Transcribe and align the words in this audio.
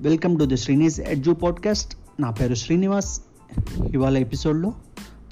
Welcome 0.00 0.38
to 0.38 0.44
the 0.44 0.56
Srinivas 0.56 1.00
edge 1.00 1.30
podcast 1.30 1.98
నా 2.20 2.30
పేరు 2.30 2.54
శ్రీనివాస్. 2.54 3.20
ఇవాళ 3.94 4.18
ఎపిసోడ్లో 4.18 4.72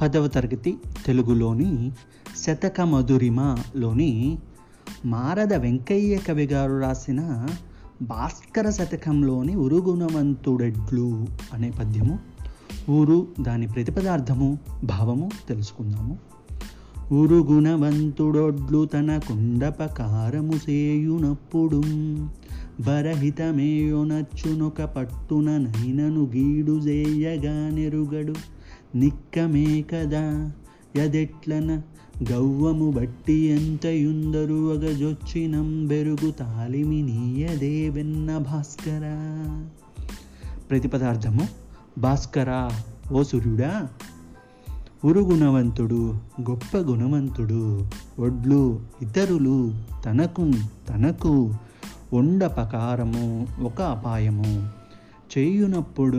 పదవ 0.00 0.26
తరగతి 0.26 0.78
తెలుగులోని 1.06 1.92
శతక 2.36 2.80
మధురిమలోని 2.80 4.38
మారద 5.04 5.54
వెంకయ్య 5.54 6.16
కవి 6.16 6.44
గారు 6.44 6.80
రాసిన 6.80 7.46
భాస్కర 8.02 8.70
శతకంలోని 8.70 9.56
ఉరుగుణవంతుడెడ్లు 9.56 11.26
అనే 11.52 11.70
పద్యము. 11.70 12.18
ఊరు 12.90 13.28
దాని 13.40 13.66
ప్రతిపదార్థము 13.66 14.58
భావము 14.84 15.30
తెలుసుకుందాము. 15.48 16.18
ఉరుగుణవంతుడొడ్లు 17.12 18.84
తన 18.84 19.20
కుండపకారము 19.28 20.52
చేయునప్పుడు 20.70 21.82
బరహితమేయొనచ్చునొక 22.80 24.82
పట్టున 24.82 25.56
నైనను 25.56 26.24
గీడు 26.24 26.72
చేయగా 26.72 27.70
నెరుగడు. 27.70 28.34
నిక్కమే 28.94 29.82
కదా 29.82 30.52
యదెట్లన 30.96 31.82
గవ్వము 32.32 32.90
బట్టి 32.90 33.32
ఎంతయుందరు 33.32 34.70
అగజొచ్చినం 34.70 35.86
బెరుగు 35.86 36.30
తాలిమి 36.30 37.02
నీయదే 37.02 37.88
వెన్న 37.88 38.38
భాస్కర. 38.38 39.32
ప్రతిపదార్థము 40.70 41.48
భాస్కర 41.98 42.70
ఓ 43.12 43.22
సూర్యుడా! 43.22 43.88
ఉరుగుణవంతుడు 45.04 46.14
గొప్ప 46.50 46.76
గుణవంతుడు 46.76 47.86
ఒడ్లు 48.18 48.80
ఇతరులు 49.02 49.72
తనకు 50.04 50.50
తనకు 50.88 51.54
ఉండపకారము 52.12 53.46
ఒక 53.62 53.82
అపాయము. 53.82 54.68
చేయునప్పుడు 55.38 56.16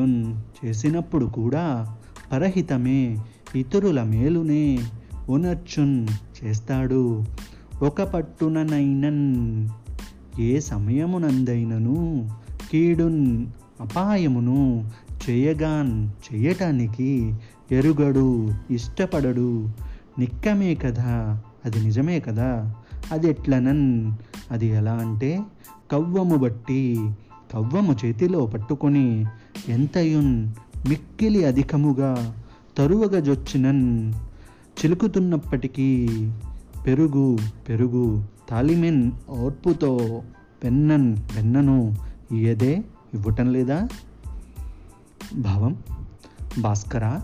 చేసినప్పుడు 0.65 1.25
కూడా 1.25 1.95
పరహితమే 2.31 3.17
ఇతరుల 3.55 4.03
మేలునే 4.03 4.79
ఉనర్చున్ 5.29 6.07
చేస్తాడు. 6.43 7.25
ఒక 7.81 8.01
పట్టుననైనన్ 8.01 9.69
ఏ 10.39 10.59
సమయమునందైనను 10.59 12.29
కీడున్ 12.71 13.47
అపాయమును 13.81 14.89
చేయగాన్ 15.29 16.09
చేయటానికి 16.33 17.33
ఎరుగడు 17.71 18.49
ఇష్టపడడు. 18.71 19.69
నిక్కమే 20.19 20.75
కదా 20.75 21.41
అది 21.65 21.79
నిజమే 21.79 22.19
కదా 22.19 22.75
అది 23.11 23.29
ఎట్లనన్ 23.29 24.11
అది 24.51 24.67
ఎలా 24.67 24.93
అంటే 24.93 25.39
కవ్వము 25.91 26.35
బట్టి 26.35 27.09
కవ్వము 27.53 27.95
చేతిలో 28.05 28.45
పట్టుకొని 28.45 29.25
ఎంతయున్ 29.67 30.47
మిక్కిలి 30.89 31.45
అధికముగా 31.45 32.35
తరువగజొచ్చినన్ 32.77 34.13
చిలుకుతున్నప్పటికీ 34.79 36.07
పెరుగు 36.85 37.37
పెరుగు 37.69 38.23
తాలిమెన్ 38.49 39.11
ఓర్పుతో 39.29 40.21
వెన్నన్ 40.63 41.17
వెన్నను 41.35 41.95
ఇయదే 42.31 42.83
ఇవ్వటం 43.13 43.53
లేదా? 43.53 43.87
భావం 45.35 45.75
భాస్కర 46.61 47.19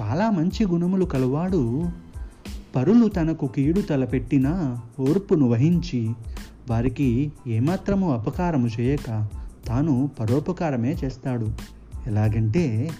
చాలా 0.00 0.30
మంచి 0.30 0.66
గుణములు 0.66 1.04
కలవాడు. 1.04 1.84
పరులు 2.76 3.08
తనకు 3.08 3.46
కీడు 3.46 3.80
తలపెట్టిన 3.80 4.76
ఓర్పును 5.00 5.48
వహించి 5.48 6.10
వారికి 6.70 7.32
ఏమాత్రము 7.46 8.12
అపకారము 8.12 8.68
చేయక 8.80 9.26
తాను 9.66 10.10
పరోపకారమే 10.20 10.96
చేస్తాడు. 11.04 11.48
ఎలాగంటే 12.06 12.90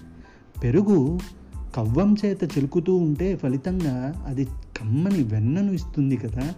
పెరుగు 0.65 1.19
కవ్వం 1.77 2.17
చేత 2.25 2.45
చిలుకుతూ 2.45 2.97
ఉంటే 2.97 3.37
ఫలితంగా 3.37 4.25
అది 4.27 4.45
కమ్మని 4.45 5.23
వెన్నను 5.23 5.73
ఇస్తుంది 5.73 6.17
కదా. 6.17 6.55